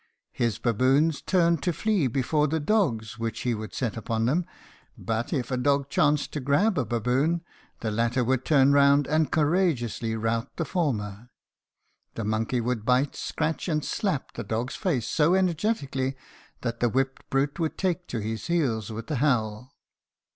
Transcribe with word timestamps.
His 0.31 0.57
baboons 0.57 1.21
turned 1.21 1.61
to 1.61 1.71
flee 1.71 2.07
before 2.07 2.47
the 2.47 2.59
dogs, 2.59 3.19
which 3.19 3.41
he 3.41 3.53
would 3.53 3.71
set 3.75 3.95
upon 3.95 4.25
them, 4.25 4.47
but 4.97 5.31
if 5.31 5.51
a 5.51 5.57
dog 5.57 5.89
chanced 5.91 6.31
to 6.33 6.39
grab 6.39 6.79
a 6.79 6.85
baboon, 6.85 7.43
the 7.81 7.91
latter 7.91 8.23
would 8.23 8.43
turn 8.43 8.73
round 8.73 9.05
and 9.05 9.31
courageously 9.31 10.15
rout 10.15 10.55
the 10.57 10.65
former. 10.65 11.29
The 12.15 12.23
monkey 12.25 12.61
would 12.61 12.83
bite, 12.83 13.15
scratch, 13.15 13.67
and 13.67 13.85
slap 13.85 14.33
the 14.33 14.43
dog's 14.43 14.75
face 14.75 15.07
so 15.07 15.35
energetically 15.35 16.15
that 16.61 16.79
the 16.79 16.89
whipped 16.89 17.29
brute 17.29 17.59
would 17.59 17.77
take 17.77 18.07
to 18.07 18.21
his 18.21 18.47
heels 18.47 18.89
with 18.91 19.11
a 19.11 19.17
howl. 19.17 19.71